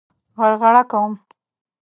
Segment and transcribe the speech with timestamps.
[0.37, 1.13] غرغړه کوم.